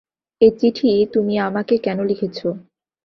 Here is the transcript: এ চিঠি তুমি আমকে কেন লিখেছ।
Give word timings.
এ 0.41 0.47
চিঠি 0.59 0.89
তুমি 1.13 1.33
আমকে 1.39 1.75
কেন 1.77 1.97
লিখেছ। 2.03 2.37